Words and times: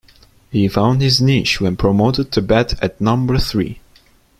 He 0.49 0.67
found 0.67 0.99
his 0.99 1.21
niche 1.21 1.61
when 1.61 1.77
promoted 1.77 2.31
to 2.31 2.41
bat 2.41 2.73
at 2.83 2.99
number 2.99 3.37
three. 3.37 3.81